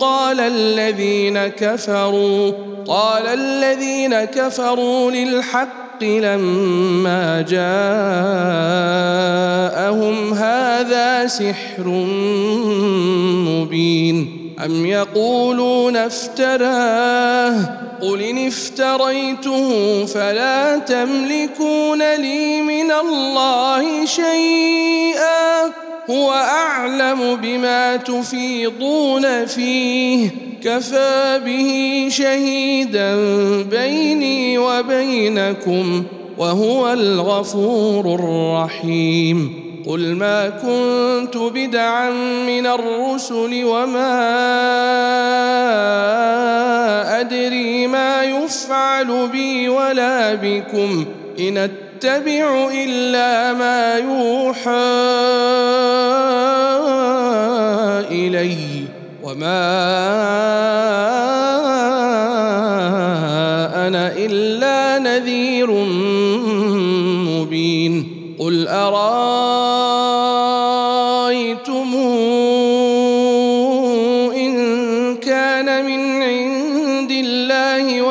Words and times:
قال 0.00 0.40
الذين 0.40 1.38
كفروا 1.46 2.52
قال 2.86 3.26
الذين 3.26 4.24
كفروا 4.24 5.10
للحق 5.10 6.04
لما 6.04 7.42
جاءهم 7.48 10.32
هذا 10.34 11.26
سحر 11.26 11.88
مبين 13.46 14.36
أم 14.64 14.86
يقولون 14.86 15.96
افتراه 15.96 17.80
قل 18.02 18.20
إن 18.22 18.46
افتريته 18.46 20.04
فلا 20.06 20.78
تملكون 20.78 22.14
لي 22.16 22.60
من 22.62 22.90
الله 22.92 24.04
شيئا 24.04 25.89
هو 26.10 26.30
اعلم 26.32 27.36
بما 27.36 27.96
تفيضون 27.96 29.46
فيه 29.46 30.28
كفى 30.64 31.40
به 31.44 31.72
شهيدا 32.10 33.16
بيني 33.62 34.58
وبينكم 34.58 36.02
وهو 36.38 36.92
الغفور 36.92 38.14
الرحيم 38.14 39.60
قل 39.86 40.14
ما 40.14 40.48
كنت 40.48 41.36
بدعا 41.54 42.10
من 42.46 42.66
الرسل 42.66 43.60
وما 43.64 44.20
ادري 47.20 47.86
ما 47.86 48.22
يفعل 48.24 49.28
بي 49.32 49.68
ولا 49.68 50.34
بكم 50.34 51.04
ان 51.40 51.68
نتبع 52.04 52.70
الا 52.88 53.52
ما 53.58 53.96
يوحى 53.96 54.90
الي 58.08 58.56
وما 59.22 59.60
انا 63.88 64.12
الا 64.16 64.98
نذير 64.98 65.70
مبين 67.40 68.06
قل 68.40 68.68
اراى 68.68 69.69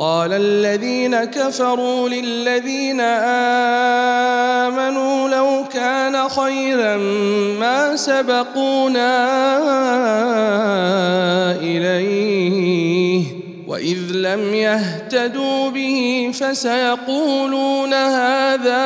قال 0.00 0.32
الذين 0.32 1.24
كفروا 1.24 2.08
للذين 2.08 3.00
امنوا 4.80 5.28
لو 5.28 5.46
كان 5.72 6.28
خيرا 6.28 6.96
ما 7.60 7.96
سبقونا 7.96 9.26
اليه 11.60 13.24
واذ 13.68 13.98
لم 14.12 14.54
يهتدوا 14.54 15.70
به 15.70 16.30
فسيقولون 16.34 17.92
هذا 17.92 18.84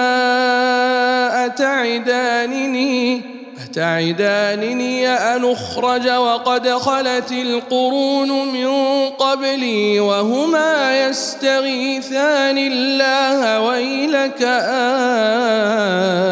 اتعدانني 1.46 3.20
تعدانني 3.74 5.08
أن 5.08 5.50
أخرج 5.52 6.08
وقد 6.08 6.68
خلت 6.68 7.32
القرون 7.32 8.48
من 8.52 8.70
قبلي 9.18 10.00
وهما 10.00 11.04
يستغيثان 11.08 12.58
الله 12.58 13.60
ويلك 13.60 14.38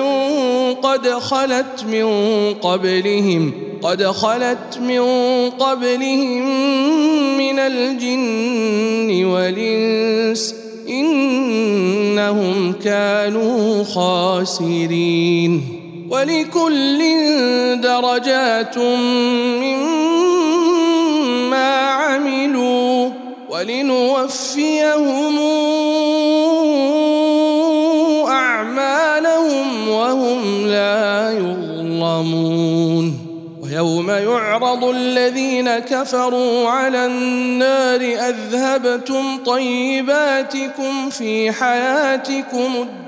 قد 0.82 1.08
خلت 1.08 1.84
من 1.90 2.06
قبلهم 2.54 3.52
قد 3.82 4.04
خلت 4.04 4.78
من 4.80 5.02
قبلهم 5.50 6.42
من 7.38 7.58
الجن 7.58 9.24
والإنس 9.24 10.54
إنهم 10.88 12.72
كانوا 12.84 13.84
خاسرين 13.84 15.62
ولكل 16.10 16.98
درجات 17.82 18.78
مما 18.78 20.12
ما 21.52 21.88
عملوا 21.90 23.08
ولنوفيهم 23.50 25.38
اعمالهم 28.28 29.88
وهم 29.88 30.66
لا 30.66 31.32
يظلمون 31.32 33.18
ويوم 33.64 34.10
يعرض 34.10 34.84
الذين 34.84 35.78
كفروا 35.78 36.68
على 36.68 37.06
النار 37.06 38.00
اذهبتم 38.00 39.36
طيباتكم 39.46 41.10
في 41.10 41.52
حياتكم 41.52 42.64
الدنيا 42.66 43.01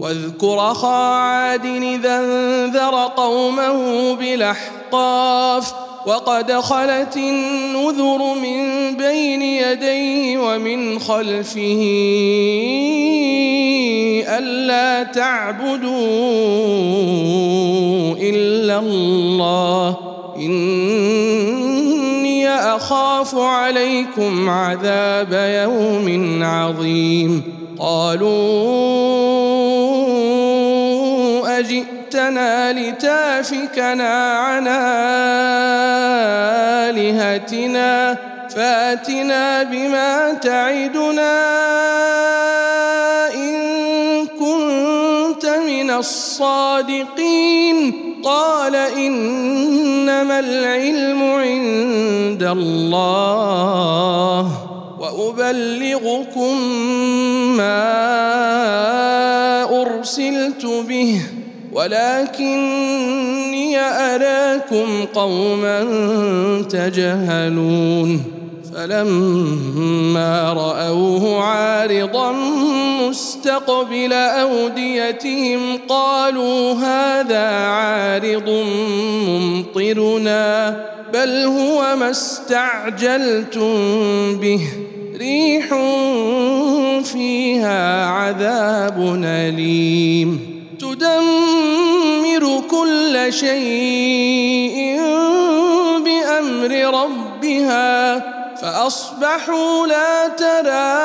واذكر 0.00 0.70
اخا 0.70 0.88
عاد 1.14 1.64
اذا 1.64 2.16
انذر 2.20 3.04
قومه 3.16 4.12
بالاحقاف 4.14 5.72
وقد 6.06 6.52
خلت 6.52 7.16
النذر 7.16 8.18
من 8.42 8.64
بين 8.96 9.42
يديه 9.42 10.38
ومن 10.38 10.98
خلفه 10.98 11.80
الا 14.38 15.02
تعبدوا 15.12 15.96
الا 18.20 18.78
الله 18.78 19.96
اني 20.36 22.48
اخاف 22.48 23.34
عليكم 23.34 24.50
عذاب 24.50 25.32
يوم 25.32 26.38
عظيم 26.44 27.42
قالوا 27.80 28.68
أجئتنا 31.58 32.08
جئتنا 32.08 32.72
لتافكنا 32.72 34.32
عن 34.32 34.64
آلهتنا 36.88 37.92
فاتنا 38.50 39.62
بما 39.62 40.32
تعدنا 40.42 41.34
إن 43.34 44.26
كنت 44.26 45.46
من 45.68 45.90
الصادقين 45.90 48.08
قال 48.24 48.74
إنما 48.76 50.38
العلم 50.40 51.22
عند 51.22 52.42
الله 52.58 54.50
وأبلغكم 55.00 56.60
ما 57.56 57.84
أرسلت 59.82 60.66
به 60.66 61.20
ولكني 61.78 63.78
أراكم 63.80 65.04
قوما 65.14 65.80
تجهلون 66.70 68.24
فلما 68.74 70.52
رأوه 70.52 71.42
عارضا 71.44 72.32
مستقبل 73.08 74.12
أوديتهم 74.12 75.60
قالوا 75.88 76.72
هذا 76.74 77.44
عارض 77.48 78.64
ممطرنا 79.28 80.68
بل 81.14 81.28
هو 81.30 81.96
ما 81.96 82.10
استعجلتم 82.10 83.70
به 84.40 84.60
ريح 85.18 85.66
فيها 87.04 88.06
عذاب 88.06 89.18
أليم 89.24 90.47
تدمر 90.94 92.62
كل 92.70 93.26
شيء 93.32 95.00
بامر 96.04 97.00
ربها 97.04 97.98
فاصبحوا 98.56 99.86
لا 99.86 100.28
ترى 100.28 100.98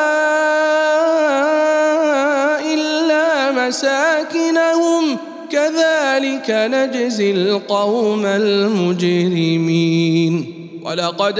الا 2.74 3.52
مساكنهم 3.68 5.18
كذلك 5.52 6.46
نجزي 6.50 7.32
القوم 7.32 8.25
المجرمين 8.25 10.46
ولقد 10.86 11.40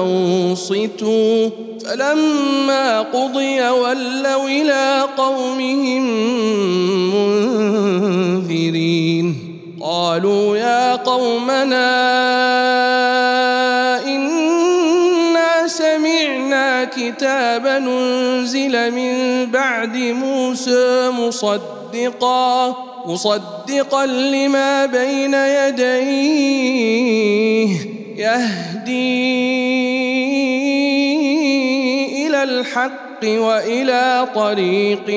انصتوا 0.00 1.50
فلما 1.84 3.00
قضي 3.02 3.60
ولوا 3.68 4.44
الى 4.46 5.04
قومهم 5.16 6.02
منذرين 7.14 9.54
قالوا 9.84 10.56
يا 10.56 10.94
قومنا 10.94 12.63
ما 17.78 18.38
نزل 18.40 18.74
من 18.90 19.44
بعد 19.50 19.96
موسى 19.96 21.10
مصدقا 21.18 22.76
مصدقا 23.06 24.06
لما 24.06 24.86
بين 24.86 25.34
يديه 25.34 27.76
يهدي 28.16 29.46
الى 32.26 32.42
الحق 32.42 32.90
والى 33.24 34.28
طريق 34.34 35.10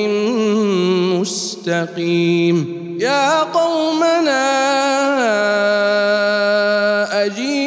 مستقيم 1.19 2.77
يا 3.01 3.39
قومنا 3.41 4.37
اجيب 7.25 7.66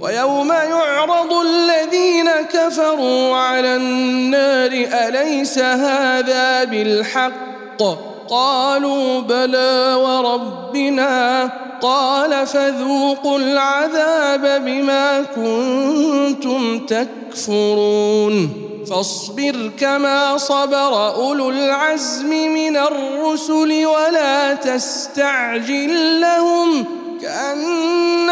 ويوم 0.00 0.52
يعرض 0.52 1.32
الذين 1.32 2.30
كفروا 2.52 3.36
على 3.36 3.76
النار 3.76 4.70
أليس 5.08 5.58
هذا 5.58 6.64
بالحق 6.64 7.82
قالوا 8.28 9.20
بلى 9.20 9.94
وربنا 9.98 11.50
قال 11.82 12.46
فذوقوا 12.46 13.38
العذاب 13.38 14.42
بما 14.64 15.24
كنتم 15.34 16.78
تكفرون 16.80 18.50
فاصبر 18.90 19.70
كما 19.80 20.36
صبر 20.36 21.14
اولو 21.16 21.50
العزم 21.50 22.26
من 22.28 22.76
الرسل 22.76 23.86
ولا 23.86 24.54
تستعجل 24.54 26.20
لهم 26.20 26.84
كأن 27.22 28.29